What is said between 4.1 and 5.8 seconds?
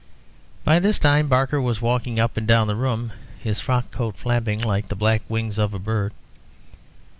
flapping like the black wings of a